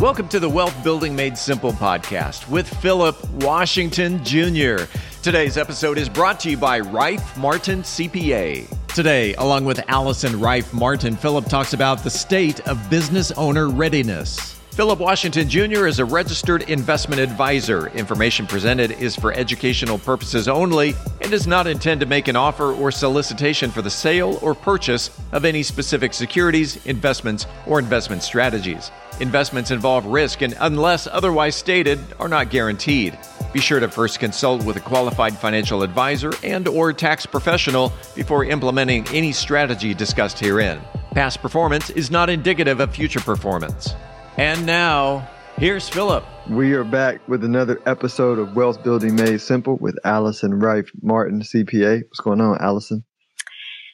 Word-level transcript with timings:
Welcome 0.00 0.28
to 0.28 0.38
the 0.38 0.48
Wealth 0.48 0.84
Building 0.84 1.16
Made 1.16 1.38
Simple 1.38 1.72
podcast 1.72 2.46
with 2.50 2.68
Philip 2.82 3.16
Washington 3.36 4.22
Jr. 4.22 4.84
Today's 5.22 5.56
episode 5.56 5.96
is 5.96 6.10
brought 6.10 6.38
to 6.40 6.50
you 6.50 6.58
by 6.58 6.80
Rife 6.80 7.34
Martin 7.38 7.80
CPA. 7.80 8.68
Today, 8.88 9.32
along 9.36 9.64
with 9.64 9.82
Allison 9.88 10.38
Rife 10.38 10.74
Martin, 10.74 11.16
Philip 11.16 11.46
talks 11.46 11.72
about 11.72 12.04
the 12.04 12.10
state 12.10 12.60
of 12.68 12.90
business 12.90 13.32
owner 13.32 13.70
readiness. 13.70 14.56
Philip 14.72 14.98
Washington 14.98 15.48
Jr. 15.48 15.86
is 15.86 15.98
a 15.98 16.04
registered 16.04 16.68
investment 16.68 17.18
advisor. 17.18 17.86
Information 17.88 18.46
presented 18.46 18.90
is 18.90 19.16
for 19.16 19.32
educational 19.32 19.96
purposes 19.96 20.46
only 20.46 20.94
and 21.22 21.30
does 21.30 21.46
not 21.46 21.66
intend 21.66 22.00
to 22.00 22.06
make 22.06 22.28
an 22.28 22.36
offer 22.36 22.74
or 22.74 22.92
solicitation 22.92 23.70
for 23.70 23.80
the 23.80 23.88
sale 23.88 24.38
or 24.42 24.54
purchase 24.54 25.18
of 25.32 25.46
any 25.46 25.62
specific 25.62 26.12
securities, 26.12 26.84
investments, 26.84 27.46
or 27.66 27.78
investment 27.78 28.22
strategies. 28.22 28.90
Investments 29.20 29.70
involve 29.70 30.04
risk 30.04 30.42
and, 30.42 30.54
unless 30.60 31.06
otherwise 31.06 31.56
stated, 31.56 31.98
are 32.18 32.28
not 32.28 32.50
guaranteed. 32.50 33.18
Be 33.52 33.60
sure 33.60 33.80
to 33.80 33.88
first 33.88 34.20
consult 34.20 34.62
with 34.64 34.76
a 34.76 34.80
qualified 34.80 35.38
financial 35.38 35.82
advisor 35.82 36.32
and 36.42 36.68
or 36.68 36.92
tax 36.92 37.24
professional 37.24 37.92
before 38.14 38.44
implementing 38.44 39.06
any 39.08 39.32
strategy 39.32 39.94
discussed 39.94 40.38
herein. 40.38 40.80
Past 41.12 41.40
performance 41.40 41.88
is 41.88 42.10
not 42.10 42.28
indicative 42.28 42.80
of 42.80 42.94
future 42.94 43.20
performance. 43.20 43.94
And 44.36 44.66
now, 44.66 45.26
here's 45.56 45.88
Philip. 45.88 46.22
We 46.50 46.74
are 46.74 46.84
back 46.84 47.26
with 47.26 47.42
another 47.42 47.80
episode 47.86 48.38
of 48.38 48.54
Wealth 48.54 48.84
Building 48.84 49.16
Made 49.16 49.40
Simple 49.40 49.76
with 49.78 49.98
Allison 50.04 50.60
Rife 50.60 50.90
Martin, 51.00 51.40
CPA. 51.40 52.02
What's 52.04 52.20
going 52.20 52.42
on, 52.42 52.58
Allison? 52.60 53.02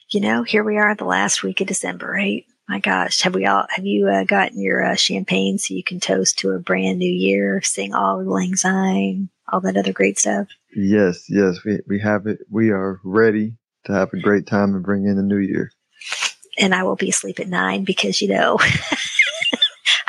You 0.09 0.19
know, 0.19 0.43
here 0.43 0.65
we 0.65 0.77
are 0.77 0.93
the 0.95 1.05
last 1.05 1.43
week 1.43 1.61
of 1.61 1.67
December, 1.67 2.07
right? 2.07 2.45
My 2.67 2.79
gosh, 2.79 3.21
have 3.21 3.35
we 3.35 3.45
all, 3.45 3.65
have 3.69 3.85
you 3.85 4.07
uh, 4.07 4.23
gotten 4.23 4.61
your 4.61 4.83
uh, 4.83 4.95
champagne 4.95 5.57
so 5.57 5.73
you 5.73 5.83
can 5.83 5.99
toast 5.99 6.39
to 6.39 6.51
a 6.51 6.59
brand 6.59 6.97
new 6.97 7.11
year, 7.11 7.61
sing 7.61 7.93
Auld 7.93 8.25
Lang 8.25 8.55
Syne, 8.55 9.29
all 9.51 9.59
that 9.61 9.75
other 9.75 9.91
great 9.91 10.17
stuff? 10.17 10.47
Yes, 10.75 11.25
yes, 11.29 11.63
we, 11.65 11.79
we 11.87 11.99
have 11.99 12.25
it. 12.25 12.39
We 12.49 12.71
are 12.71 13.01
ready 13.03 13.55
to 13.85 13.93
have 13.93 14.13
a 14.13 14.19
great 14.19 14.47
time 14.47 14.75
and 14.75 14.83
bring 14.83 15.05
in 15.05 15.17
the 15.17 15.23
new 15.23 15.37
year. 15.37 15.71
And 16.57 16.73
I 16.73 16.83
will 16.83 16.95
be 16.95 17.09
asleep 17.09 17.39
at 17.39 17.47
nine 17.47 17.83
because, 17.83 18.21
you 18.21 18.29
know, 18.29 18.59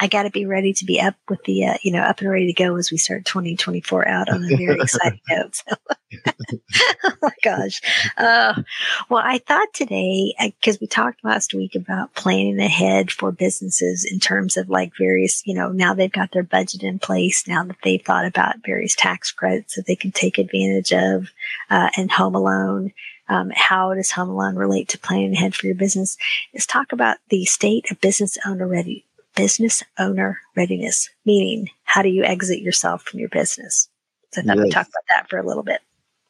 I 0.05 0.07
got 0.07 0.25
to 0.25 0.31
be 0.31 0.45
ready 0.45 0.75
to 0.75 0.85
be 0.85 1.01
up 1.01 1.15
with 1.31 1.43
the, 1.45 1.65
uh, 1.65 1.77
you 1.81 1.91
know, 1.91 2.03
up 2.03 2.21
and 2.21 2.29
ready 2.29 2.47
to 2.49 2.53
go 2.53 2.77
as 2.77 2.91
we 2.91 2.99
start 2.99 3.25
2024 3.25 4.07
out 4.07 4.29
on 4.29 4.45
a 4.45 4.55
very 4.55 4.75
exciting 4.83 5.19
note. 5.31 5.57
So. 5.57 5.77
oh 7.05 7.13
my 7.23 7.33
gosh. 7.43 7.81
Uh, 8.19 8.61
well, 9.09 9.23
I 9.25 9.39
thought 9.39 9.73
today, 9.73 10.35
because 10.39 10.77
uh, 10.77 10.79
we 10.83 10.89
talked 10.89 11.25
last 11.25 11.55
week 11.55 11.75
about 11.75 12.13
planning 12.13 12.61
ahead 12.61 13.11
for 13.11 13.33
businesses 13.33 14.05
in 14.05 14.21
terms 14.21 14.59
of 14.59 14.69
like 14.69 14.93
various, 14.99 15.43
you 15.47 15.55
know, 15.55 15.71
now 15.71 15.95
they've 15.95 16.13
got 16.13 16.33
their 16.33 16.43
budget 16.43 16.83
in 16.83 16.99
place, 16.99 17.49
now 17.49 17.65
that 17.65 17.77
they've 17.83 18.05
thought 18.05 18.27
about 18.27 18.57
various 18.63 18.95
tax 18.95 19.33
credits 19.33 19.75
that 19.77 19.87
they 19.87 19.97
can 19.97 20.13
take 20.13 20.37
advantage 20.37 20.93
of, 20.93 21.31
uh, 21.71 21.89
and 21.97 22.13
home 22.13 22.35
alone. 22.35 22.93
Um, 23.31 23.51
how 23.55 23.95
does 23.95 24.11
home 24.11 24.29
alone 24.29 24.57
relate 24.57 24.89
to 24.89 24.99
planning 24.99 25.33
ahead 25.33 25.55
for 25.55 25.65
your 25.65 25.77
business? 25.77 26.19
Is 26.53 26.67
talk 26.67 26.93
about 26.93 27.17
the 27.31 27.47
state 27.47 27.91
of 27.91 27.99
business 28.03 28.37
owner 28.45 28.69
ready 28.69 29.07
business 29.37 29.83
owner 29.99 30.41
readiness, 30.57 31.11
meaning 31.25 31.71
how 31.85 32.03
do 32.03 32.09
you 32.09 32.25
exit 32.25 32.61
yourself 32.61 33.03
from 33.03 33.21
your 33.21 33.29
business? 33.29 33.89
So 34.33 34.41
I 34.41 34.45
thought 34.45 34.57
yes. 34.57 34.65
we'd 34.65 34.73
talk 34.73 34.87
about 34.87 35.15
that 35.15 35.31
for 35.31 35.39
a 35.39 35.47
little 35.47 35.63
bit. 35.63 35.81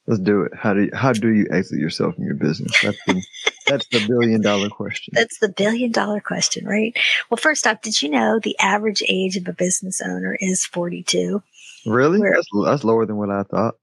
Let's 0.07 0.21
do 0.21 0.43
it. 0.43 0.53
How 0.55 0.75
do 0.75 0.83
you, 0.83 0.91
how 0.93 1.13
do 1.15 1.33
you 1.33 1.47
exit 1.51 1.79
yourself 1.79 2.17
from 2.17 2.25
your 2.25 2.35
business? 2.35 2.73
That's 2.83 2.99
the, 3.07 3.23
that's 3.67 3.89
the 3.89 4.07
billion 4.07 4.43
dollar 4.43 4.69
question. 4.69 5.13
That's 5.17 5.39
the 5.39 5.49
billion 5.49 5.91
dollar 5.91 6.21
question, 6.21 6.67
right? 6.67 6.95
Well, 7.31 7.39
first 7.39 7.67
off, 7.67 7.81
did 7.81 8.03
you 8.03 8.11
know 8.11 8.39
the 8.39 8.59
average 8.59 9.03
age 9.09 9.37
of 9.37 9.49
a 9.49 9.55
business 9.55 10.03
owner 10.03 10.37
is 10.39 10.67
42? 10.67 11.43
Really? 11.87 12.21
Where, 12.21 12.35
that's, 12.35 12.49
that's 12.67 12.85
lower 12.85 13.07
than 13.07 13.17
what 13.17 13.31
I 13.31 13.45
thought. 13.45 13.77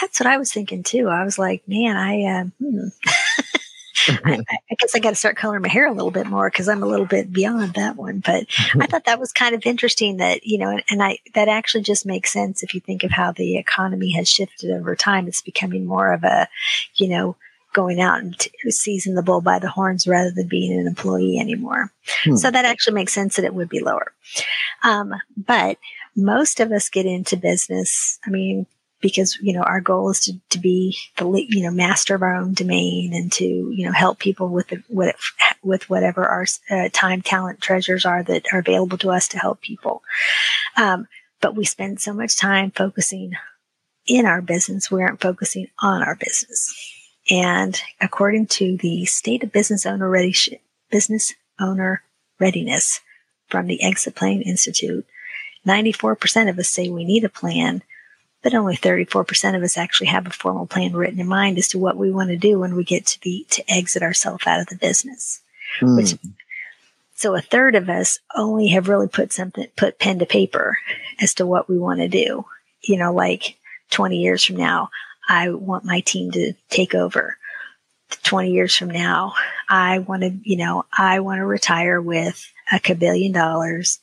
That's 0.00 0.18
what 0.18 0.26
I 0.26 0.38
was 0.38 0.52
thinking 0.52 0.82
too. 0.82 1.08
I 1.08 1.22
was 1.24 1.38
like, 1.38 1.62
man, 1.68 1.96
I, 1.96 2.40
um, 2.40 2.52
hmm. 2.60 2.88
I, 4.24 4.42
I, 4.70 4.74
guess 4.78 4.94
I 4.94 4.98
got 4.98 5.10
to 5.10 5.16
start 5.16 5.36
coloring 5.36 5.62
my 5.62 5.68
hair 5.68 5.86
a 5.86 5.92
little 5.92 6.10
bit 6.10 6.26
more 6.26 6.50
because 6.50 6.68
I'm 6.68 6.82
a 6.82 6.86
little 6.86 7.06
bit 7.06 7.32
beyond 7.32 7.74
that 7.74 7.96
one. 7.96 8.20
But 8.20 8.46
I 8.80 8.86
thought 8.86 9.04
that 9.04 9.20
was 9.20 9.32
kind 9.32 9.54
of 9.54 9.66
interesting 9.66 10.18
that, 10.18 10.44
you 10.46 10.58
know, 10.58 10.70
and, 10.70 10.82
and 10.90 11.02
I, 11.02 11.18
that 11.34 11.48
actually 11.48 11.82
just 11.82 12.06
makes 12.06 12.32
sense 12.32 12.62
if 12.62 12.74
you 12.74 12.80
think 12.80 13.04
of 13.04 13.10
how 13.10 13.32
the 13.32 13.56
economy 13.58 14.12
has 14.12 14.28
shifted 14.28 14.70
over 14.70 14.96
time. 14.96 15.28
It's 15.28 15.42
becoming 15.42 15.86
more 15.86 16.12
of 16.12 16.24
a, 16.24 16.48
you 16.94 17.08
know, 17.08 17.36
going 17.72 18.00
out 18.00 18.20
and 18.20 18.38
t- 18.38 18.50
seizing 18.70 19.14
the 19.14 19.22
bull 19.22 19.40
by 19.40 19.58
the 19.58 19.68
horns 19.68 20.08
rather 20.08 20.30
than 20.30 20.48
being 20.48 20.78
an 20.78 20.86
employee 20.86 21.38
anymore. 21.38 21.92
Hmm. 22.24 22.36
So 22.36 22.50
that 22.50 22.64
actually 22.64 22.94
makes 22.94 23.12
sense 23.12 23.36
that 23.36 23.44
it 23.44 23.54
would 23.54 23.68
be 23.68 23.80
lower. 23.80 24.12
Um, 24.82 25.14
but 25.36 25.78
most 26.16 26.60
of 26.60 26.72
us 26.72 26.88
get 26.88 27.06
into 27.06 27.36
business. 27.36 28.18
I 28.26 28.30
mean, 28.30 28.66
because 29.00 29.38
you 29.40 29.52
know 29.52 29.62
our 29.62 29.80
goal 29.80 30.10
is 30.10 30.20
to, 30.20 30.32
to 30.50 30.58
be 30.58 30.96
the 31.16 31.26
you 31.48 31.62
know 31.62 31.70
master 31.70 32.14
of 32.14 32.22
our 32.22 32.34
own 32.34 32.54
domain 32.54 33.12
and 33.14 33.30
to 33.32 33.44
you 33.44 33.84
know 33.84 33.92
help 33.92 34.18
people 34.18 34.48
with 34.48 34.68
the, 34.68 34.82
with, 34.88 35.14
with 35.62 35.88
whatever 35.88 36.26
our 36.26 36.46
uh, 36.70 36.88
time 36.92 37.22
talent 37.22 37.60
treasures 37.60 38.04
are 38.04 38.22
that 38.22 38.46
are 38.52 38.58
available 38.58 38.98
to 38.98 39.10
us 39.10 39.28
to 39.28 39.38
help 39.38 39.60
people. 39.60 40.02
Um, 40.76 41.06
but 41.40 41.54
we 41.54 41.64
spend 41.64 42.00
so 42.00 42.12
much 42.12 42.36
time 42.36 42.70
focusing 42.72 43.32
in 44.06 44.26
our 44.26 44.42
business. 44.42 44.90
We 44.90 45.02
aren't 45.02 45.20
focusing 45.20 45.68
on 45.80 46.02
our 46.02 46.16
business. 46.16 46.74
And 47.30 47.80
according 48.00 48.46
to 48.46 48.76
the 48.78 49.04
state 49.04 49.44
of 49.44 49.52
business 49.52 49.84
owner 49.86 50.08
ready 50.08 50.34
business 50.90 51.34
owner 51.60 52.02
readiness 52.40 53.00
from 53.48 53.66
the 53.66 53.82
exit 53.82 54.14
plan 54.14 54.40
institute 54.42 55.06
94% 55.66 56.48
of 56.48 56.58
us 56.58 56.70
say 56.70 56.88
we 56.88 57.04
need 57.04 57.24
a 57.24 57.28
plan 57.28 57.82
but 58.42 58.54
only 58.54 58.76
34% 58.76 59.56
of 59.56 59.62
us 59.62 59.76
actually 59.76 60.06
have 60.08 60.26
a 60.26 60.30
formal 60.30 60.66
plan 60.66 60.92
written 60.92 61.20
in 61.20 61.26
mind 61.26 61.58
as 61.58 61.68
to 61.68 61.78
what 61.78 61.96
we 61.96 62.10
want 62.10 62.30
to 62.30 62.36
do 62.36 62.58
when 62.58 62.76
we 62.76 62.84
get 62.84 63.06
to 63.06 63.20
the 63.22 63.46
to 63.50 63.64
exit 63.70 64.02
ourselves 64.02 64.46
out 64.46 64.60
of 64.60 64.66
the 64.66 64.76
business. 64.76 65.40
Mm. 65.80 65.96
Which 65.96 66.14
so 67.14 67.34
a 67.34 67.40
third 67.40 67.74
of 67.74 67.88
us 67.88 68.20
only 68.36 68.68
have 68.68 68.88
really 68.88 69.08
put 69.08 69.32
something 69.32 69.66
put 69.76 69.98
pen 69.98 70.20
to 70.20 70.26
paper 70.26 70.78
as 71.20 71.34
to 71.34 71.46
what 71.46 71.68
we 71.68 71.76
want 71.78 72.00
to 72.00 72.08
do. 72.08 72.44
You 72.82 72.96
know, 72.96 73.12
like 73.12 73.56
20 73.90 74.18
years 74.18 74.44
from 74.44 74.56
now, 74.56 74.90
I 75.28 75.50
want 75.50 75.84
my 75.84 76.00
team 76.00 76.30
to 76.32 76.52
take 76.70 76.94
over. 76.94 77.36
20 78.22 78.52
years 78.52 78.74
from 78.74 78.88
now, 78.88 79.34
I 79.68 79.98
want 79.98 80.22
to, 80.22 80.32
you 80.42 80.56
know, 80.56 80.86
I 80.96 81.20
want 81.20 81.40
to 81.40 81.44
retire 81.44 82.00
with 82.00 82.50
a 82.72 82.76
kabillion 82.76 83.34
dollars 83.34 83.98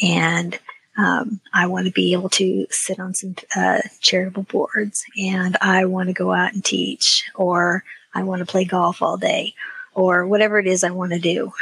and 0.00 0.58
um, 1.00 1.40
I 1.54 1.66
want 1.66 1.86
to 1.86 1.92
be 1.92 2.12
able 2.12 2.28
to 2.30 2.66
sit 2.70 3.00
on 3.00 3.14
some 3.14 3.34
uh, 3.56 3.80
charitable 4.00 4.42
boards 4.42 5.02
and 5.18 5.56
I 5.62 5.86
want 5.86 6.08
to 6.08 6.12
go 6.12 6.32
out 6.32 6.52
and 6.52 6.62
teach 6.62 7.24
or 7.34 7.84
I 8.14 8.22
want 8.22 8.40
to 8.40 8.46
play 8.46 8.66
golf 8.66 9.00
all 9.00 9.16
day 9.16 9.54
or 9.94 10.26
whatever 10.26 10.58
it 10.58 10.66
is 10.66 10.84
I 10.84 10.90
want 10.90 11.12
to 11.12 11.18
do. 11.18 11.52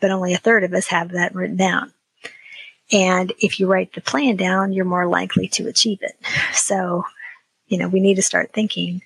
But 0.00 0.10
only 0.10 0.32
a 0.32 0.38
third 0.38 0.64
of 0.64 0.72
us 0.72 0.86
have 0.86 1.10
that 1.10 1.34
written 1.34 1.56
down. 1.56 1.92
And 2.90 3.32
if 3.38 3.60
you 3.60 3.66
write 3.66 3.92
the 3.92 4.00
plan 4.00 4.36
down, 4.36 4.72
you're 4.72 4.86
more 4.86 5.06
likely 5.06 5.46
to 5.48 5.68
achieve 5.68 5.98
it. 6.00 6.16
So, 6.54 7.04
you 7.66 7.76
know, 7.76 7.88
we 7.88 8.00
need 8.00 8.14
to 8.14 8.22
start 8.22 8.52
thinking, 8.54 9.02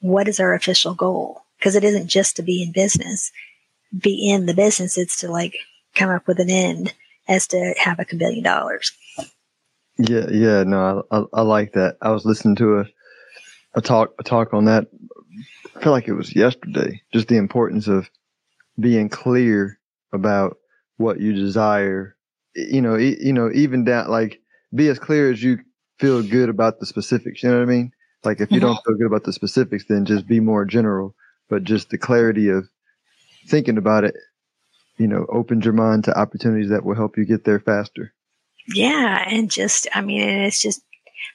what 0.00 0.26
is 0.26 0.40
our 0.40 0.54
official 0.54 0.94
goal? 0.94 1.42
Because 1.58 1.74
it 1.76 1.84
isn't 1.84 2.08
just 2.08 2.36
to 2.36 2.42
be 2.42 2.62
in 2.62 2.72
business, 2.72 3.30
be 3.96 4.30
in 4.30 4.46
the 4.46 4.54
business. 4.54 4.96
It's 4.96 5.20
to 5.20 5.30
like 5.30 5.54
come 5.94 6.08
up 6.08 6.26
with 6.26 6.40
an 6.40 6.50
end 6.50 6.94
as 7.28 7.46
to 7.48 7.74
have 7.78 7.98
a 8.00 8.16
billion 8.16 8.42
dollars. 8.42 8.92
Yeah, 9.98 10.26
yeah, 10.30 10.62
no, 10.62 11.04
I, 11.10 11.18
I, 11.18 11.24
I, 11.34 11.40
like 11.42 11.72
that. 11.72 11.96
I 12.00 12.10
was 12.10 12.24
listening 12.24 12.56
to 12.56 12.80
a 12.80 12.84
a 13.74 13.80
talk 13.80 14.14
a 14.18 14.22
talk 14.22 14.54
on 14.54 14.64
that. 14.66 14.86
I 15.76 15.82
feel 15.82 15.92
like 15.92 16.08
it 16.08 16.14
was 16.14 16.34
yesterday. 16.34 17.02
Just 17.12 17.28
the 17.28 17.36
importance 17.36 17.88
of 17.88 18.08
being 18.78 19.08
clear 19.08 19.78
about 20.12 20.56
what 20.96 21.20
you 21.20 21.32
desire. 21.32 22.16
You 22.54 22.80
know, 22.80 22.96
e- 22.96 23.18
you 23.20 23.32
know, 23.32 23.50
even 23.52 23.84
down 23.84 24.08
like 24.08 24.40
be 24.74 24.88
as 24.88 24.98
clear 24.98 25.30
as 25.30 25.42
you 25.42 25.58
feel 25.98 26.22
good 26.22 26.48
about 26.48 26.78
the 26.78 26.86
specifics. 26.86 27.42
You 27.42 27.50
know 27.50 27.56
what 27.56 27.62
I 27.62 27.66
mean? 27.66 27.92
Like 28.24 28.40
if 28.40 28.50
you 28.50 28.58
mm-hmm. 28.58 28.66
don't 28.66 28.84
feel 28.84 28.96
good 28.96 29.06
about 29.06 29.24
the 29.24 29.32
specifics, 29.32 29.84
then 29.88 30.04
just 30.04 30.26
be 30.26 30.40
more 30.40 30.64
general. 30.64 31.14
But 31.48 31.64
just 31.64 31.90
the 31.90 31.98
clarity 31.98 32.48
of 32.48 32.68
thinking 33.48 33.78
about 33.78 34.04
it, 34.04 34.14
you 34.98 35.06
know, 35.06 35.26
opens 35.28 35.64
your 35.64 35.74
mind 35.74 36.04
to 36.04 36.18
opportunities 36.18 36.70
that 36.70 36.84
will 36.84 36.94
help 36.94 37.16
you 37.16 37.24
get 37.24 37.44
there 37.44 37.60
faster. 37.60 38.12
Yeah. 38.74 39.24
And 39.26 39.50
just, 39.50 39.86
I 39.94 40.02
mean, 40.02 40.28
it's 40.28 40.60
just, 40.60 40.82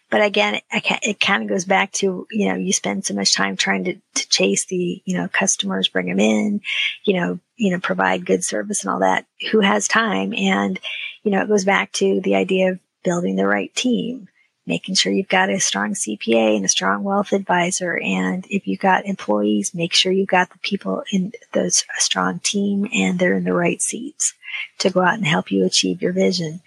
but 0.10 0.21
again, 0.21 0.62
it 0.71 1.19
kind 1.19 1.44
of 1.44 1.50
goes 1.50 1.65
back 1.65 1.92
to, 1.94 2.27
you 2.30 2.48
know, 2.48 2.56
you 2.56 2.71
spend 2.71 3.06
so 3.06 3.15
much 3.15 3.33
time 3.33 3.57
trying 3.57 3.86
to, 3.86 3.95
to 3.95 4.30
chase 4.30 4.65
the, 4.65 5.01
you 5.06 5.18
know, 5.18 5.27
customers, 5.27 5.88
bring 5.88 6.06
them 6.06 6.19
in, 6.19 6.62
you 7.04 7.15
know, 7.15 7.39
you 7.56 7.71
know, 7.71 7.80
provide 7.80 8.25
good 8.25 8.44
service 8.44 8.83
and 8.83 8.94
all 8.94 9.00
that. 9.00 9.25
Who 9.51 9.62
has 9.62 9.88
time? 9.88 10.33
And, 10.33 10.80
you 11.24 11.31
know, 11.31 11.42
it 11.42 11.48
goes 11.48 11.66
back 11.66 11.92
to 11.94 12.21
the 12.21 12.36
idea 12.36 12.71
of 12.71 12.80
building 13.04 13.36
the 13.36 13.48
right 13.48 13.74
team, 13.74 14.27
making 14.65 14.95
sure 14.95 15.12
you've 15.12 15.27
got 15.27 15.50
a 15.50 15.60
strong 15.60 15.94
CPA 15.94 16.56
and 16.56 16.65
a 16.65 16.69
strong 16.69 17.04
wealth 17.04 17.33
advisor. 17.33 18.00
And 18.00 18.45
if 18.50 18.68
you've 18.68 18.80
got 18.80 19.06
employees, 19.06 19.74
make 19.74 19.94
sure 19.94 20.12
you've 20.12 20.27
got 20.27 20.50
the 20.51 20.60
people 20.60 21.04
in 21.12 21.33
those, 21.51 21.83
a 21.98 22.01
strong 22.01 22.39
team 22.39 22.88
and 22.94 23.19
they're 23.19 23.36
in 23.36 23.44
the 23.44 23.54
right 23.54 23.81
seats 23.81 24.33
to 24.80 24.89
go 24.89 25.01
out 25.01 25.15
and 25.15 25.25
help 25.25 25.51
you 25.51 25.65
achieve 25.65 26.01
your 26.01 26.13
vision 26.13 26.62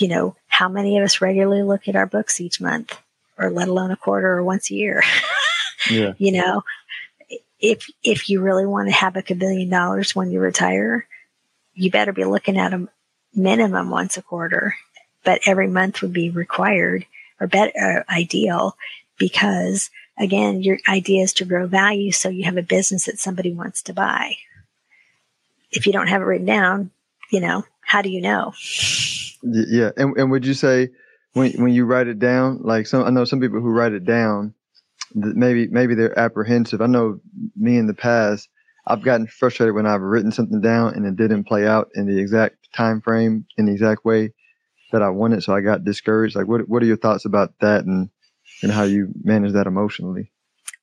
you 0.00 0.08
know, 0.08 0.36
how 0.48 0.68
many 0.68 0.98
of 0.98 1.04
us 1.04 1.20
regularly 1.20 1.62
look 1.62 1.88
at 1.88 1.96
our 1.96 2.06
books 2.06 2.40
each 2.40 2.60
month, 2.60 2.96
or 3.36 3.50
let 3.50 3.68
alone 3.68 3.90
a 3.90 3.96
quarter 3.96 4.28
or 4.28 4.44
once 4.44 4.70
a 4.70 4.74
year? 4.74 5.02
Yeah. 5.88 6.14
you 6.18 6.32
know, 6.32 6.64
if 7.60 7.88
if 8.02 8.28
you 8.28 8.40
really 8.40 8.66
want 8.66 8.88
to 8.88 8.94
have 8.94 9.16
a 9.16 9.22
billion 9.22 9.70
dollars 9.70 10.14
when 10.14 10.32
you 10.32 10.40
retire, 10.40 11.06
you 11.72 11.88
better 11.88 12.12
be 12.12 12.24
looking 12.24 12.58
at 12.58 12.74
a 12.74 12.88
minimum 13.32 13.88
once 13.88 14.16
a 14.16 14.22
quarter, 14.22 14.74
but 15.24 15.40
every 15.46 15.68
month 15.68 16.02
would 16.02 16.12
be 16.12 16.30
required 16.30 17.06
or 17.40 17.46
better 17.46 18.04
ideal 18.08 18.76
because 19.18 19.90
again, 20.18 20.62
your 20.62 20.78
idea 20.88 21.22
is 21.22 21.32
to 21.34 21.44
grow 21.44 21.66
value 21.66 22.12
so 22.12 22.28
you 22.28 22.44
have 22.44 22.56
a 22.56 22.62
business 22.62 23.06
that 23.06 23.18
somebody 23.18 23.52
wants 23.52 23.82
to 23.82 23.92
buy. 23.92 24.36
If 25.70 25.86
you 25.86 25.92
don't 25.92 26.08
have 26.08 26.22
it 26.22 26.24
written 26.24 26.46
down, 26.46 26.90
you 27.30 27.40
know, 27.40 27.64
how 27.80 28.02
do 28.02 28.10
you 28.10 28.20
know? 28.20 28.54
Yeah. 29.42 29.90
And, 29.96 30.16
and 30.16 30.30
would 30.30 30.46
you 30.46 30.54
say 30.54 30.88
when, 31.34 31.52
when 31.52 31.72
you 31.72 31.84
write 31.84 32.08
it 32.08 32.18
down, 32.18 32.60
like 32.62 32.86
some, 32.86 33.04
I 33.04 33.10
know 33.10 33.24
some 33.24 33.40
people 33.40 33.60
who 33.60 33.70
write 33.70 33.92
it 33.92 34.04
down, 34.04 34.54
maybe, 35.14 35.68
maybe 35.68 35.94
they're 35.94 36.18
apprehensive. 36.18 36.80
I 36.80 36.86
know 36.86 37.20
me 37.56 37.78
in 37.78 37.86
the 37.86 37.94
past, 37.94 38.48
I've 38.86 39.02
gotten 39.02 39.26
frustrated 39.26 39.74
when 39.74 39.86
I've 39.86 40.00
written 40.00 40.32
something 40.32 40.60
down 40.60 40.94
and 40.94 41.04
it 41.06 41.16
didn't 41.16 41.44
play 41.44 41.66
out 41.66 41.90
in 41.94 42.06
the 42.06 42.18
exact 42.18 42.56
time 42.74 43.00
frame 43.00 43.46
in 43.56 43.66
the 43.66 43.72
exact 43.72 44.04
way 44.04 44.32
that 44.92 45.02
I 45.02 45.10
wanted. 45.10 45.42
So 45.42 45.54
I 45.54 45.60
got 45.60 45.84
discouraged. 45.84 46.36
Like, 46.36 46.46
what 46.46 46.68
what 46.68 46.82
are 46.82 46.86
your 46.86 46.96
thoughts 46.96 47.24
about 47.24 47.52
that 47.60 47.84
and 47.84 48.10
and 48.62 48.72
how 48.72 48.84
you 48.84 49.08
manage 49.22 49.52
that 49.52 49.66
emotionally? 49.66 50.30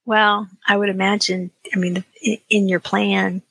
Well, 0.05 0.47
I 0.67 0.77
would 0.77 0.89
imagine. 0.89 1.51
I 1.73 1.77
mean, 1.77 2.03
in 2.49 2.69
your 2.69 2.79
plan, 2.79 3.41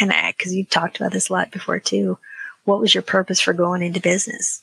and 0.00 0.12
because 0.36 0.54
you've 0.54 0.70
talked 0.70 0.96
about 0.98 1.12
this 1.12 1.28
a 1.28 1.32
lot 1.32 1.50
before 1.50 1.78
too, 1.78 2.18
what 2.64 2.80
was 2.80 2.94
your 2.94 3.02
purpose 3.02 3.40
for 3.40 3.52
going 3.52 3.82
into 3.82 4.00
business? 4.00 4.62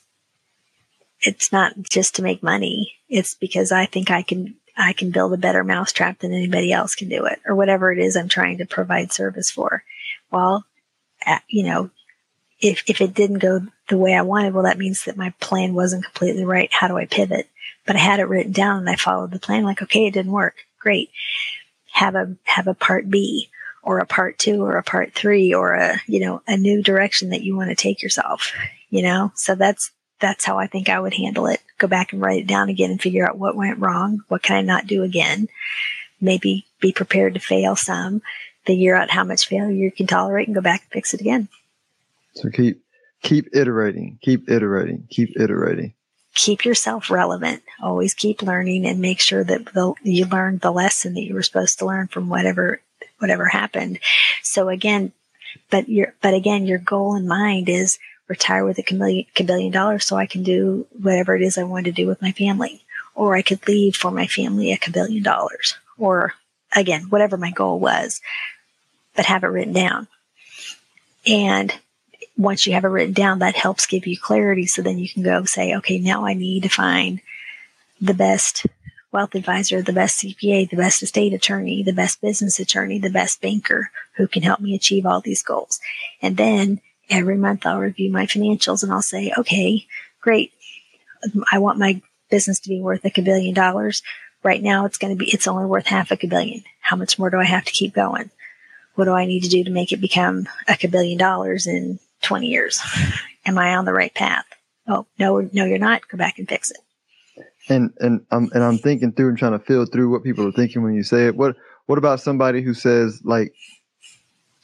It's 1.20 1.50
not 1.50 1.72
just 1.90 2.16
to 2.16 2.22
make 2.22 2.42
money. 2.42 2.94
It's 3.08 3.34
because 3.34 3.72
I 3.72 3.86
think 3.86 4.10
I 4.10 4.22
can 4.22 4.56
I 4.76 4.92
can 4.92 5.10
build 5.10 5.32
a 5.32 5.38
better 5.38 5.64
mousetrap 5.64 6.18
than 6.18 6.32
anybody 6.34 6.72
else 6.72 6.94
can 6.94 7.08
do 7.08 7.24
it, 7.26 7.40
or 7.46 7.54
whatever 7.54 7.92
it 7.92 7.98
is 7.98 8.16
I'm 8.16 8.28
trying 8.28 8.58
to 8.58 8.66
provide 8.66 9.12
service 9.12 9.50
for. 9.50 9.82
Well, 10.30 10.64
you 11.48 11.64
know, 11.64 11.90
if 12.60 12.82
if 12.86 13.00
it 13.00 13.14
didn't 13.14 13.38
go 13.38 13.62
the 13.88 13.98
way 13.98 14.14
I 14.14 14.22
wanted, 14.22 14.54
well, 14.54 14.64
that 14.64 14.78
means 14.78 15.04
that 15.04 15.16
my 15.16 15.32
plan 15.40 15.74
wasn't 15.74 16.04
completely 16.04 16.44
right. 16.44 16.72
How 16.72 16.88
do 16.88 16.96
I 16.96 17.06
pivot? 17.06 17.48
But 17.86 17.96
I 17.96 18.00
had 18.00 18.20
it 18.20 18.28
written 18.28 18.52
down 18.52 18.78
and 18.78 18.90
I 18.90 18.96
followed 18.96 19.30
the 19.30 19.38
plan. 19.38 19.64
Like, 19.64 19.82
okay, 19.82 20.06
it 20.06 20.14
didn't 20.14 20.32
work. 20.32 20.56
Great. 20.78 21.10
Have 21.92 22.14
a 22.14 22.36
have 22.44 22.66
a 22.66 22.74
part 22.74 23.10
B 23.10 23.50
or 23.82 23.98
a 23.98 24.06
part 24.06 24.38
two 24.38 24.62
or 24.62 24.78
a 24.78 24.82
part 24.82 25.14
three 25.14 25.52
or 25.52 25.74
a 25.74 26.00
you 26.06 26.20
know 26.20 26.42
a 26.46 26.56
new 26.56 26.82
direction 26.82 27.30
that 27.30 27.42
you 27.42 27.56
want 27.56 27.70
to 27.70 27.76
take 27.76 28.02
yourself. 28.02 28.52
You 28.90 29.02
know, 29.02 29.32
so 29.34 29.54
that's 29.54 29.90
that's 30.20 30.44
how 30.44 30.58
I 30.58 30.66
think 30.66 30.88
I 30.88 31.00
would 31.00 31.14
handle 31.14 31.46
it. 31.46 31.60
Go 31.78 31.86
back 31.86 32.12
and 32.12 32.22
write 32.22 32.40
it 32.40 32.46
down 32.46 32.68
again 32.68 32.90
and 32.90 33.02
figure 33.02 33.28
out 33.28 33.38
what 33.38 33.56
went 33.56 33.80
wrong. 33.80 34.22
What 34.28 34.42
can 34.42 34.56
I 34.56 34.62
not 34.62 34.86
do 34.86 35.02
again? 35.02 35.48
Maybe 36.20 36.64
be 36.80 36.92
prepared 36.92 37.34
to 37.34 37.40
fail 37.40 37.76
some, 37.76 38.22
figure 38.64 38.94
out 38.94 39.10
how 39.10 39.24
much 39.24 39.48
failure 39.48 39.72
you 39.72 39.90
can 39.90 40.06
tolerate 40.06 40.46
and 40.48 40.54
go 40.54 40.62
back 40.62 40.82
and 40.82 40.90
fix 40.92 41.12
it 41.12 41.20
again. 41.20 41.48
So 42.36 42.50
keep 42.50 42.82
keep 43.22 43.54
iterating, 43.54 44.18
keep 44.22 44.50
iterating, 44.50 45.06
keep 45.10 45.38
iterating. 45.38 45.94
Keep 46.34 46.64
yourself 46.64 47.10
relevant. 47.10 47.62
Always 47.80 48.12
keep 48.12 48.42
learning 48.42 48.86
and 48.86 49.00
make 49.00 49.20
sure 49.20 49.44
that 49.44 49.66
the, 49.66 49.94
you 50.02 50.26
learned 50.26 50.62
the 50.62 50.72
lesson 50.72 51.14
that 51.14 51.22
you 51.22 51.32
were 51.32 51.44
supposed 51.44 51.78
to 51.78 51.86
learn 51.86 52.08
from 52.08 52.28
whatever 52.28 52.80
whatever 53.18 53.46
happened. 53.46 54.00
So 54.42 54.68
again, 54.68 55.12
but 55.70 55.88
your 55.88 56.14
but 56.20 56.34
again, 56.34 56.66
your 56.66 56.78
goal 56.78 57.14
in 57.14 57.28
mind 57.28 57.68
is 57.68 57.98
retire 58.26 58.64
with 58.64 58.78
a 58.78 58.84
billion, 58.88 59.26
billion 59.46 59.72
dollars 59.72 60.04
so 60.04 60.16
I 60.16 60.26
can 60.26 60.42
do 60.42 60.86
whatever 61.00 61.36
it 61.36 61.42
is 61.42 61.56
I 61.56 61.64
want 61.64 61.84
to 61.86 61.92
do 61.92 62.06
with 62.06 62.22
my 62.22 62.32
family. 62.32 62.82
Or 63.14 63.36
I 63.36 63.42
could 63.42 63.66
leave 63.68 63.94
for 63.94 64.10
my 64.10 64.26
family 64.26 64.72
a 64.72 64.90
billion 64.90 65.22
dollars. 65.22 65.76
Or 65.98 66.34
again, 66.74 67.02
whatever 67.10 67.36
my 67.36 67.52
goal 67.52 67.78
was, 67.78 68.20
but 69.14 69.26
have 69.26 69.44
it 69.44 69.48
written 69.48 69.72
down. 69.72 70.08
And 71.26 71.72
once 72.36 72.66
you 72.66 72.72
have 72.72 72.84
it 72.84 72.88
written 72.88 73.12
down, 73.12 73.38
that 73.38 73.56
helps 73.56 73.86
give 73.86 74.06
you 74.06 74.18
clarity. 74.18 74.66
So 74.66 74.82
then 74.82 74.98
you 74.98 75.08
can 75.08 75.22
go 75.22 75.44
say, 75.44 75.74
okay, 75.76 75.98
now 75.98 76.24
I 76.26 76.34
need 76.34 76.64
to 76.64 76.68
find 76.68 77.20
the 78.00 78.14
best 78.14 78.66
wealth 79.12 79.34
advisor, 79.36 79.80
the 79.80 79.92
best 79.92 80.20
CPA, 80.20 80.68
the 80.68 80.76
best 80.76 81.02
estate 81.02 81.32
attorney, 81.32 81.82
the 81.84 81.92
best 81.92 82.20
business 82.20 82.58
attorney, 82.58 82.98
the 82.98 83.10
best 83.10 83.40
banker 83.40 83.90
who 84.16 84.26
can 84.26 84.42
help 84.42 84.60
me 84.60 84.74
achieve 84.74 85.06
all 85.06 85.20
these 85.20 85.42
goals. 85.42 85.80
And 86.20 86.36
then 86.36 86.80
every 87.08 87.36
month 87.36 87.64
I'll 87.64 87.78
review 87.78 88.10
my 88.10 88.26
financials 88.26 88.82
and 88.82 88.92
I'll 88.92 89.02
say, 89.02 89.32
okay, 89.38 89.86
great. 90.20 90.52
I 91.52 91.58
want 91.58 91.78
my 91.78 92.02
business 92.28 92.58
to 92.60 92.68
be 92.68 92.80
worth 92.80 93.04
a 93.04 93.22
billion 93.22 93.54
dollars. 93.54 94.02
Right 94.42 94.62
now 94.62 94.84
it's 94.84 94.98
going 94.98 95.16
to 95.16 95.24
be, 95.24 95.30
it's 95.30 95.46
only 95.46 95.64
worth 95.64 95.86
half 95.86 96.10
a 96.10 96.16
billion. 96.26 96.64
How 96.80 96.96
much 96.96 97.16
more 97.16 97.30
do 97.30 97.38
I 97.38 97.44
have 97.44 97.64
to 97.66 97.72
keep 97.72 97.94
going? 97.94 98.30
What 98.96 99.04
do 99.04 99.12
I 99.12 99.26
need 99.26 99.44
to 99.44 99.48
do 99.48 99.62
to 99.62 99.70
make 99.70 99.92
it 99.92 100.00
become 100.00 100.48
a 100.68 100.88
billion 100.88 101.18
dollars 101.18 101.68
in 101.68 102.00
20 102.24 102.46
years? 102.46 102.80
Am 103.46 103.58
I 103.58 103.74
on 103.76 103.84
the 103.84 103.92
right 103.92 104.14
path? 104.14 104.44
Oh, 104.88 105.06
no, 105.18 105.48
no, 105.52 105.64
you're 105.64 105.78
not. 105.78 106.06
Go 106.08 106.18
back 106.18 106.38
and 106.38 106.48
fix 106.48 106.70
it. 106.70 106.78
And, 107.68 107.92
and 108.00 108.24
I'm, 108.30 108.50
and 108.52 108.62
I'm 108.62 108.78
thinking 108.78 109.12
through 109.12 109.30
and 109.30 109.38
trying 109.38 109.58
to 109.58 109.64
feel 109.64 109.86
through 109.86 110.10
what 110.10 110.22
people 110.22 110.46
are 110.46 110.52
thinking 110.52 110.82
when 110.82 110.94
you 110.94 111.02
say 111.02 111.26
it. 111.26 111.36
What, 111.36 111.56
what 111.86 111.98
about 111.98 112.20
somebody 112.20 112.62
who 112.62 112.74
says 112.74 113.20
like, 113.24 113.54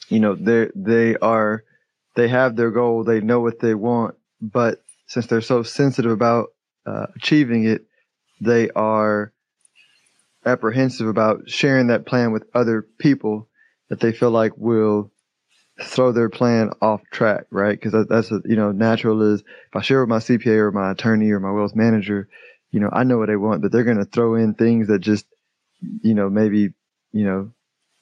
you 0.09 0.19
know, 0.19 0.35
they 0.35 0.69
they 0.75 1.15
are 1.17 1.63
they 2.15 2.27
have 2.27 2.55
their 2.55 2.71
goal, 2.71 3.03
they 3.03 3.21
know 3.21 3.39
what 3.39 3.59
they 3.59 3.73
want, 3.73 4.15
but 4.41 4.83
since 5.07 5.27
they're 5.27 5.41
so 5.41 5.63
sensitive 5.63 6.11
about 6.11 6.49
uh, 6.85 7.07
achieving 7.15 7.63
it, 7.65 7.85
they 8.41 8.69
are 8.71 9.31
apprehensive 10.45 11.07
about 11.07 11.49
sharing 11.49 11.87
that 11.87 12.05
plan 12.05 12.31
with 12.31 12.43
other 12.53 12.81
people 12.97 13.47
that 13.89 13.99
they 13.99 14.11
feel 14.11 14.31
like 14.31 14.51
will 14.57 15.11
throw 15.81 16.11
their 16.11 16.29
plan 16.29 16.71
off 16.81 17.01
track, 17.11 17.45
right? 17.49 17.79
Because 17.79 18.07
that's 18.07 18.31
a, 18.31 18.41
you 18.45 18.55
know 18.55 18.71
natural 18.71 19.21
is 19.33 19.41
if 19.41 19.75
I 19.75 19.81
share 19.81 20.01
with 20.01 20.09
my 20.09 20.19
CPA 20.19 20.57
or 20.57 20.71
my 20.71 20.91
attorney 20.91 21.31
or 21.31 21.39
my 21.39 21.51
wealth 21.51 21.75
manager, 21.75 22.27
you 22.71 22.79
know 22.79 22.89
I 22.91 23.03
know 23.03 23.17
what 23.17 23.27
they 23.27 23.35
want, 23.35 23.61
but 23.61 23.71
they're 23.71 23.83
going 23.83 23.97
to 23.97 24.05
throw 24.05 24.35
in 24.35 24.53
things 24.53 24.87
that 24.87 24.99
just 24.99 25.25
you 26.01 26.13
know 26.13 26.29
maybe 26.29 26.73
you 27.11 27.25
know 27.25 27.51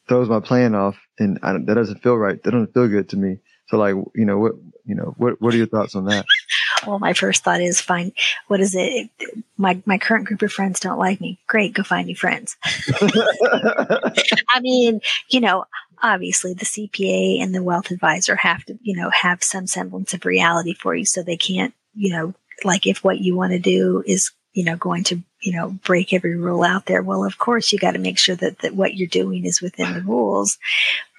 throws 0.08 0.30
my 0.30 0.40
plan 0.40 0.76
off, 0.76 0.98
and 1.18 1.40
I, 1.44 1.54
that 1.54 1.76
doesn't 1.76 2.02
feel 2.04 2.18
right. 2.18 2.42
That 2.42 2.52
doesn't 2.52 2.74
feel 2.74 2.88
good 2.88 3.10
to 3.10 3.18
me. 3.18 3.40
So 3.70 3.78
like, 3.78 3.96
you 4.16 4.26
know, 4.26 4.40
what, 4.40 4.54
you 4.86 4.96
know, 4.96 5.14
what, 5.18 5.40
what 5.40 5.54
are 5.54 5.58
your 5.58 5.68
thoughts 5.68 5.96
on 5.96 6.06
that? 6.06 6.26
well, 6.88 6.98
my 6.98 7.14
first 7.14 7.44
thought 7.44 7.62
is 7.62 7.80
find 7.80 8.12
What 8.48 8.60
is 8.60 8.74
it? 8.76 9.12
My, 9.58 9.80
my 9.86 10.00
current 10.00 10.26
group 10.26 10.42
of 10.42 10.52
friends 10.52 10.80
don't 10.80 10.98
like 10.98 11.22
me. 11.22 11.40
Great. 11.46 11.76
Go 11.76 11.84
find 11.84 12.08
new 12.08 12.16
friends. 12.16 12.58
I 13.02 14.60
mean, 14.62 15.02
you 15.30 15.40
know, 15.40 15.66
obviously 16.02 16.54
the 16.54 16.66
CPA 16.66 17.42
and 17.42 17.54
the 17.54 17.64
wealth 17.64 17.92
advisor 17.92 18.36
have 18.36 18.64
to, 18.66 18.78
you 18.82 18.96
know, 18.96 19.10
have 19.10 19.44
some 19.44 19.68
semblance 19.68 20.14
of 20.14 20.26
reality 20.26 20.74
for 20.74 20.96
you. 20.96 21.06
So 21.06 21.24
they 21.24 21.38
can't, 21.38 21.74
you 21.94 22.12
know, 22.14 22.34
like 22.64 22.88
if 22.88 23.04
what 23.04 23.20
you 23.20 23.36
want 23.36 23.54
to 23.54 23.60
do 23.60 24.04
is, 24.06 24.32
you 24.54 24.64
know, 24.64 24.76
going 24.76 25.04
to, 25.06 25.22
you 25.42 25.54
know, 25.54 25.70
break 25.86 26.14
every 26.14 26.38
rule 26.38 26.64
out 26.64 26.86
there. 26.86 27.02
Well, 27.02 27.24
of 27.24 27.38
course 27.38 27.72
you 27.72 27.80
got 27.80 27.92
to 27.92 28.00
make 28.00 28.18
sure 28.18 28.36
that, 28.36 28.60
that 28.60 28.76
what 28.76 28.96
you're 28.96 29.08
doing 29.08 29.46
is 29.46 29.62
within 29.62 29.94
the 29.94 30.02
rules. 30.02 30.58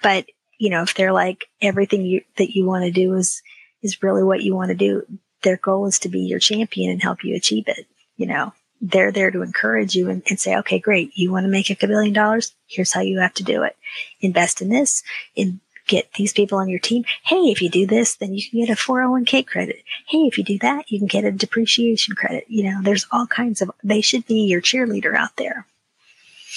But 0.03 0.25
you 0.61 0.69
know, 0.69 0.83
if 0.83 0.93
they're 0.93 1.11
like 1.11 1.45
everything 1.59 2.05
you, 2.05 2.21
that 2.37 2.55
you 2.55 2.67
want 2.67 2.85
to 2.85 2.91
do 2.91 3.15
is, 3.15 3.41
is 3.81 4.03
really 4.03 4.21
what 4.21 4.43
you 4.43 4.53
want 4.53 4.69
to 4.69 4.75
do, 4.75 5.03
their 5.41 5.57
goal 5.57 5.87
is 5.87 5.97
to 5.99 6.09
be 6.09 6.19
your 6.19 6.37
champion 6.37 6.91
and 6.91 7.01
help 7.01 7.23
you 7.23 7.35
achieve 7.35 7.63
it. 7.67 7.87
You 8.15 8.27
know, 8.27 8.53
they're 8.81 9.11
there 9.11 9.31
to 9.31 9.43
encourage 9.43 9.95
you 9.95 10.09
and, 10.09 10.23
and 10.29 10.39
say, 10.39 10.57
okay, 10.57 10.79
great. 10.79 11.11
You 11.15 11.31
want 11.31 11.45
to 11.45 11.51
make 11.51 11.69
a 11.69 11.87
billion 11.87 12.13
dollars? 12.13 12.53
Here's 12.67 12.91
how 12.91 13.01
you 13.01 13.19
have 13.19 13.33
to 13.35 13.43
do 13.43 13.63
it. 13.63 13.77
Invest 14.21 14.61
in 14.61 14.69
this 14.69 15.03
and 15.37 15.59
get 15.87 16.11
these 16.13 16.33
people 16.33 16.57
on 16.57 16.69
your 16.69 16.79
team. 16.79 17.03
Hey, 17.23 17.51
if 17.51 17.61
you 17.61 17.69
do 17.69 17.85
this, 17.85 18.15
then 18.15 18.33
you 18.33 18.41
can 18.49 18.59
get 18.65 18.69
a 18.69 18.79
401k 18.79 19.45
credit. 19.45 19.83
Hey, 20.07 20.19
if 20.19 20.37
you 20.37 20.43
do 20.43 20.57
that, 20.59 20.89
you 20.89 20.99
can 20.99 21.07
get 21.07 21.25
a 21.25 21.31
depreciation 21.31 22.15
credit. 22.15 22.45
You 22.47 22.63
know, 22.63 22.81
there's 22.81 23.07
all 23.11 23.27
kinds 23.27 23.61
of, 23.61 23.71
they 23.83 24.01
should 24.01 24.25
be 24.25 24.45
your 24.45 24.61
cheerleader 24.61 25.15
out 25.15 25.35
there. 25.37 25.65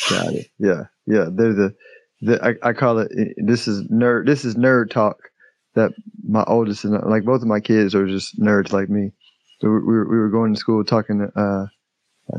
Got 0.08 0.34
it. 0.34 0.50
Yeah. 0.58 0.84
Yeah. 1.06 1.28
They're 1.30 1.52
the, 1.52 1.74
the, 2.20 2.44
I, 2.44 2.70
I 2.70 2.72
call 2.72 2.98
it 2.98 3.12
this 3.36 3.68
is 3.68 3.86
nerd 3.88 4.26
this 4.26 4.44
is 4.44 4.54
nerd 4.54 4.90
talk 4.90 5.18
that 5.74 5.92
my 6.26 6.42
oldest 6.46 6.84
and 6.84 6.94
like 7.04 7.24
both 7.24 7.42
of 7.42 7.48
my 7.48 7.60
kids 7.60 7.94
are 7.94 8.06
just 8.06 8.40
nerds 8.40 8.72
like 8.72 8.88
me. 8.88 9.12
So 9.60 9.68
we, 9.68 9.78
we, 9.78 10.04
were, 10.04 10.30
going 10.30 10.54
to 10.54 10.60
school 10.60 10.84
talking 10.84 11.20
uh, 11.36 11.66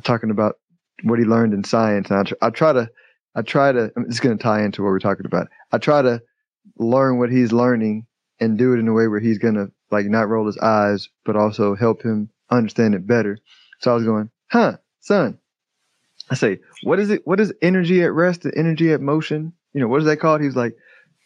talking 0.03 0.31
about 0.31 0.55
what 1.03 1.19
he 1.19 1.25
learned 1.25 1.53
in 1.53 1.63
science, 1.63 2.09
and 2.09 2.19
I, 2.19 2.23
tr- 2.23 2.33
I 2.41 2.49
try 2.49 2.73
to 2.73 2.89
I 3.35 3.41
try 3.41 3.71
to 3.71 3.91
it's 4.07 4.19
going 4.19 4.37
to 4.37 4.41
tie 4.41 4.63
into 4.63 4.81
what 4.81 4.89
we're 4.89 4.99
talking 4.99 5.25
about. 5.25 5.47
I 5.71 5.77
try 5.77 6.01
to 6.01 6.21
learn 6.77 7.19
what 7.19 7.29
he's 7.29 7.51
learning 7.51 8.07
and 8.39 8.57
do 8.57 8.73
it 8.73 8.79
in 8.79 8.87
a 8.87 8.93
way 8.93 9.07
where 9.07 9.19
he's 9.19 9.37
going 9.37 9.55
to 9.55 9.71
like 9.91 10.05
not 10.07 10.29
roll 10.29 10.45
his 10.45 10.57
eyes, 10.57 11.09
but 11.25 11.35
also 11.35 11.75
help 11.75 12.01
him 12.01 12.29
understand 12.49 12.95
it 12.95 13.05
better. 13.05 13.37
So 13.79 13.91
I 13.91 13.95
was 13.95 14.03
going, 14.03 14.29
huh, 14.47 14.77
son. 15.01 15.39
I 16.29 16.35
say, 16.35 16.59
what 16.81 16.99
is 16.99 17.11
it? 17.11 17.21
What 17.25 17.39
is 17.39 17.53
energy 17.61 18.01
at 18.01 18.11
rest 18.11 18.45
and 18.45 18.53
energy 18.57 18.91
at 18.91 18.99
motion? 18.99 19.53
you 19.75 19.81
know, 19.81 19.89
what 19.89 19.99
is 19.99 20.05
that 20.05 20.21
called? 20.21 20.39
He 20.39 20.47
was 20.47 20.55
like, 20.55 20.73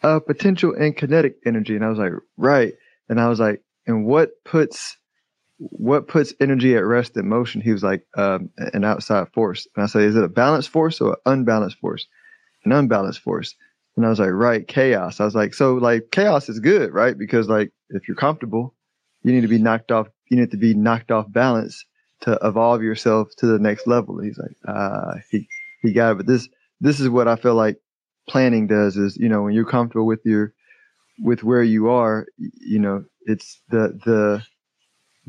uh, 0.01 0.19
potential 0.19 0.73
and 0.73 0.97
kinetic 0.97 1.35
energy. 1.45 1.75
And 1.75 1.85
I 1.85 1.89
was 1.89 1.99
like, 1.99 2.13
right. 2.35 2.73
And 3.07 3.21
I 3.21 3.29
was 3.29 3.39
like, 3.39 3.61
and 3.85 4.05
what 4.05 4.31
puts 4.43 4.97
what 5.59 6.07
puts 6.07 6.33
energy 6.39 6.75
at 6.75 6.85
rest 6.85 7.17
in 7.17 7.27
motion? 7.27 7.61
He 7.61 7.73
was 7.73 7.83
like, 7.83 8.05
um, 8.15 8.49
an 8.57 8.85
outside 8.85 9.27
force. 9.33 9.67
And 9.75 9.83
I 9.83 9.87
said, 9.87 10.03
is 10.03 10.15
it 10.15 10.23
a 10.23 10.29
balanced 10.29 10.69
force 10.69 11.01
or 11.01 11.11
an 11.11 11.39
unbalanced 11.39 11.77
force? 11.79 12.07
An 12.65 12.71
unbalanced 12.71 13.19
force. 13.19 13.55
And 13.97 14.05
I 14.05 14.09
was 14.09 14.19
like, 14.19 14.31
right, 14.31 14.65
chaos. 14.65 15.19
I 15.19 15.25
was 15.25 15.35
like, 15.35 15.53
so 15.53 15.75
like 15.75 16.11
chaos 16.11 16.47
is 16.47 16.59
good, 16.59 16.93
right? 16.93 17.17
Because 17.17 17.49
like 17.49 17.71
if 17.89 18.07
you're 18.07 18.15
comfortable, 18.15 18.73
you 19.23 19.33
need 19.33 19.41
to 19.41 19.49
be 19.49 19.57
knocked 19.57 19.91
off. 19.91 20.07
You 20.29 20.39
need 20.39 20.51
to 20.51 20.57
be 20.57 20.73
knocked 20.73 21.11
off 21.11 21.29
balance 21.29 21.83
to 22.21 22.39
evolve 22.41 22.81
yourself 22.81 23.29
to 23.39 23.45
the 23.45 23.59
next 23.59 23.87
level. 23.87 24.21
He's 24.21 24.37
like, 24.37 24.55
ah, 24.67 25.15
he, 25.29 25.47
he 25.81 25.91
got 25.91 26.11
it. 26.11 26.17
But 26.17 26.27
this, 26.27 26.47
this 26.79 27.01
is 27.01 27.09
what 27.09 27.27
I 27.27 27.35
feel 27.35 27.55
like 27.55 27.77
planning 28.29 28.67
does 28.67 28.95
is, 28.95 29.17
you 29.17 29.27
know, 29.27 29.41
when 29.41 29.53
you're 29.53 29.65
comfortable 29.65 30.05
with 30.05 30.21
your, 30.23 30.53
with 31.21 31.43
where 31.43 31.63
you 31.63 31.89
are, 31.89 32.27
you 32.37 32.79
know, 32.79 33.03
it's 33.25 33.61
the, 33.69 33.99
the, 34.05 34.43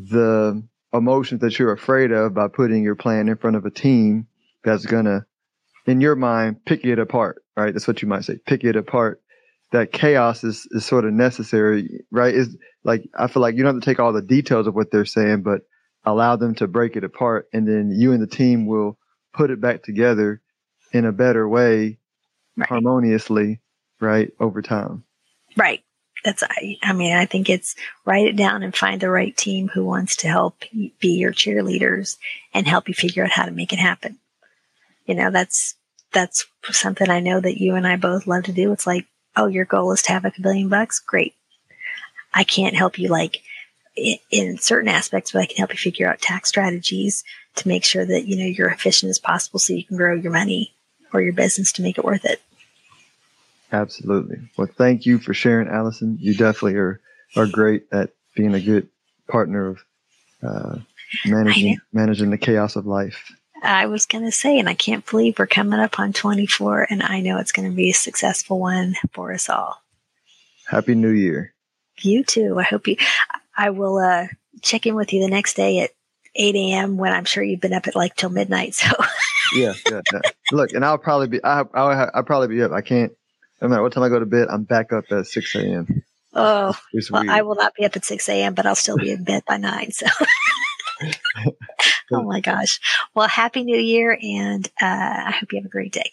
the 0.09 0.63
emotions 0.93 1.41
that 1.41 1.59
you're 1.59 1.73
afraid 1.73 2.13
of 2.13 2.35
by 2.35 2.49
putting 2.49 2.83
your 2.83 2.95
plan 2.95 3.29
in 3.29 3.37
front 3.37 3.57
of 3.57 3.65
a 3.65 3.71
team 3.71 4.27
that's 4.65 4.87
gonna, 4.87 5.27
in 5.87 6.01
your 6.01 6.17
mind, 6.17 6.65
pick 6.65 6.85
it 6.85 6.99
apart, 6.99 7.43
right? 7.57 7.73
That's 7.73 7.87
what 7.87 8.03
you 8.03 8.09
might 8.09 8.25
say, 8.25 8.39
pick 8.47 8.65
it 8.65 8.77
apart. 8.77 9.21
That 9.73 9.93
chaos 9.93 10.43
is, 10.43 10.67
is 10.73 10.85
sort 10.85 11.05
of 11.05 11.13
necessary, 11.13 12.01
right? 12.11 12.35
Is 12.35 12.57
like, 12.83 13.09
I 13.17 13.29
feel 13.29 13.41
like 13.41 13.55
you 13.55 13.63
don't 13.63 13.75
have 13.75 13.83
to 13.83 13.89
take 13.89 14.01
all 14.01 14.13
the 14.13 14.23
details 14.23 14.67
of 14.67 14.75
what 14.75 14.91
they're 14.91 15.05
saying, 15.05 15.43
but 15.43 15.63
allow 16.05 16.35
them 16.35 16.57
to 16.57 16.67
break 16.67 16.97
it 16.97 17.05
apart. 17.05 17.49
And 17.53 17.69
then 17.69 17.93
you 17.93 18.13
and 18.13 18.21
the 18.21 18.27
team 18.27 18.67
will 18.67 18.99
put 19.33 19.51
it 19.51 19.61
back 19.61 19.85
together 19.85 20.41
in 20.93 21.05
a 21.05 21.13
better 21.13 21.49
way, 21.49 21.99
right. 22.57 22.69
harmoniously, 22.69 23.61
right? 24.01 24.33
Over 24.41 24.61
time. 24.61 25.05
Right 25.57 25.85
that's 26.25 26.43
I, 26.43 26.77
I 26.83 26.93
mean 26.93 27.17
i 27.17 27.27
think 27.27 27.49
it's 27.49 27.75
write 28.05 28.27
it 28.27 28.37
down 28.37 28.63
and 28.63 28.77
find 28.77 29.01
the 29.01 29.11
right 29.11 29.37
team 29.37 29.69
who 29.69 29.85
wants 29.85 30.17
to 30.17 30.29
help 30.29 30.63
be 31.01 31.09
your 31.09 31.33
cheerleaders 31.33 32.17
and 32.53 32.67
help 32.67 32.89
you 32.89 32.95
figure 32.95 33.25
out 33.25 33.31
how 33.31 33.45
to 33.45 33.51
make 33.51 33.73
it 33.73 33.79
happen. 33.79 34.19
You 35.07 35.15
know 35.15 35.31
that's 35.31 35.75
that's 36.13 36.47
something 36.71 37.09
i 37.09 37.21
know 37.21 37.41
that 37.41 37.61
you 37.61 37.75
and 37.75 37.87
i 37.87 37.97
both 37.97 38.27
love 38.27 38.45
to 38.45 38.53
do. 38.53 38.73
It's 38.73 38.87
like 38.87 39.07
oh 39.37 39.47
your 39.47 39.65
goal 39.65 39.93
is 39.93 40.03
to 40.03 40.13
have 40.13 40.25
a 40.25 40.33
billion 40.41 40.69
bucks? 40.69 41.01
Great. 41.01 41.35
I 42.33 42.45
can't 42.45 42.77
help 42.77 42.99
you 42.99 43.09
like 43.09 43.43
in, 43.97 44.19
in 44.31 44.59
certain 44.59 44.89
aspects 44.89 45.33
but 45.33 45.41
i 45.41 45.47
can 45.47 45.57
help 45.57 45.73
you 45.73 45.79
figure 45.79 46.09
out 46.09 46.21
tax 46.21 46.49
strategies 46.49 47.25
to 47.57 47.67
make 47.67 47.85
sure 47.85 48.05
that 48.05 48.27
you 48.27 48.37
know 48.37 48.45
you're 48.45 48.71
efficient 48.71 49.11
as 49.11 49.19
possible 49.19 49.59
so 49.59 49.73
you 49.73 49.85
can 49.85 49.97
grow 49.97 50.15
your 50.15 50.33
money 50.33 50.75
or 51.13 51.21
your 51.21 51.33
business 51.33 51.73
to 51.73 51.83
make 51.83 51.99
it 51.99 52.05
worth 52.05 52.25
it 52.25 52.41
Absolutely. 53.73 54.39
Well, 54.57 54.69
thank 54.77 55.07
you 55.07 55.19
for 55.19 55.35
sharing, 55.35 55.69
Allison. 55.69 56.17
You 56.21 56.35
definitely 56.35 56.77
are 56.77 57.01
are 57.37 57.47
great 57.47 57.87
at 57.93 58.11
being 58.35 58.55
a 58.55 58.61
good 58.61 58.89
partner 59.29 59.69
of 59.69 59.85
uh, 60.43 60.77
managing 61.27 61.79
managing 61.93 62.31
the 62.31 62.39
chaos 62.39 62.77
of 62.77 62.87
life. 62.87 63.33
I 63.63 63.87
was 63.87 64.07
going 64.07 64.25
to 64.25 64.33
say, 64.33 64.59
and 64.59 64.69
I 64.69 64.75
can't 64.75 65.09
believe 65.09 65.39
we're 65.39 65.47
coming 65.47 65.81
up 65.81 65.99
on 65.99 66.15
24, 66.15 66.87
and 66.89 67.03
I 67.03 67.21
know 67.21 67.39
it's 67.39 67.53
going 67.53 67.69
to 67.69 67.77
be 67.77 67.91
a 67.91 67.95
successful 67.95 68.59
one 68.59 68.97
for 69.13 69.33
us 69.33 69.51
all. 69.51 69.83
Happy 70.67 70.95
New 70.95 71.11
Year. 71.11 71.53
You 72.01 72.25
too. 72.25 72.59
I 72.59 72.63
hope 72.63 72.89
you. 72.89 72.97
I 73.57 73.71
will 73.71 73.99
uh, 73.99 74.29
check 74.63 74.87
in 74.87 74.95
with 74.95 75.13
you 75.13 75.21
the 75.21 75.29
next 75.29 75.55
day 75.55 75.81
at 75.81 75.91
8 76.35 76.55
a.m. 76.55 76.97
when 76.97 77.13
I'm 77.13 77.27
sure 77.27 77.43
you've 77.43 77.61
been 77.61 77.75
up 77.75 77.87
at 77.87 77.97
like 77.97 78.17
till 78.17 78.31
midnight. 78.31 78.75
So. 78.75 78.89
yeah, 79.55 79.75
yeah, 79.91 80.01
yeah. 80.13 80.21
Look, 80.53 80.73
and 80.73 80.85
I'll 80.85 80.97
probably 80.97 81.29
be. 81.29 81.45
I, 81.45 81.65
I'll, 81.75 82.11
I'll 82.15 82.23
probably 82.23 82.49
be 82.49 82.63
up. 82.63 82.73
I 82.73 82.81
can't 82.81 83.13
no 83.61 83.69
matter 83.69 83.83
what 83.83 83.93
time 83.93 84.05
I 84.05 84.09
go 84.09 84.19
to 84.19 84.27
bed, 84.27 84.49
I'm 84.51 84.65
back 84.65 84.93
up 84.93 85.05
at 85.11 85.27
6 85.27 85.55
a.m. 85.57 86.03
Oh, 86.33 86.75
well, 87.11 87.29
I 87.29 87.43
will 87.43 87.57
not 87.57 87.75
be 87.75 87.85
up 87.85 87.97
at 87.97 88.05
6 88.05 88.29
a.m., 88.29 88.55
but 88.55 88.65
I'll 88.65 88.77
still 88.77 88.97
be 88.97 89.11
in 89.11 89.25
bed 89.25 89.43
by 89.47 89.57
9. 89.57 89.91
So, 89.91 90.07
oh 92.13 92.23
my 92.23 92.41
gosh. 92.41 92.79
Well, 93.15 93.27
Happy 93.29 93.65
New 93.65 93.79
Year, 93.79 94.17
and 94.21 94.67
uh, 94.81 95.25
I 95.27 95.35
hope 95.39 95.53
you 95.53 95.59
have 95.59 95.67
a 95.67 95.71
great 95.71 95.93
day. 95.93 96.11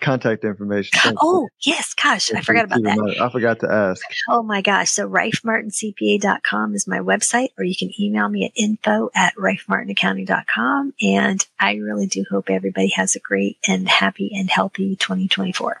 Contact 0.00 0.44
information. 0.44 0.98
Thanks. 0.98 1.20
Oh, 1.22 1.48
yes. 1.62 1.94
Gosh, 1.94 2.32
I 2.34 2.42
forgot 2.42 2.64
about 2.64 2.82
that. 2.82 3.16
I 3.20 3.30
forgot 3.30 3.60
to 3.60 3.72
ask. 3.72 4.02
Oh 4.28 4.42
my 4.42 4.60
gosh. 4.60 4.90
So, 4.90 5.08
rifemartincpa.com 5.08 6.74
is 6.74 6.86
my 6.86 6.98
website, 6.98 7.50
or 7.56 7.64
you 7.64 7.76
can 7.76 7.90
email 7.98 8.28
me 8.28 8.44
at 8.44 8.52
info 8.56 9.10
at 9.14 9.34
rifemartinaccounting.com. 9.36 10.94
And 11.00 11.46
I 11.58 11.76
really 11.76 12.06
do 12.06 12.24
hope 12.28 12.50
everybody 12.50 12.88
has 12.96 13.14
a 13.14 13.20
great 13.20 13.56
and 13.66 13.88
happy 13.88 14.32
and 14.34 14.50
healthy 14.50 14.96
2024. 14.96 15.80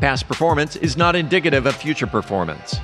Past 0.00 0.28
performance 0.28 0.76
is 0.76 0.98
not 0.98 1.16
indicative 1.16 1.64
of 1.64 1.74
future 1.74 2.06
performance. 2.06 2.76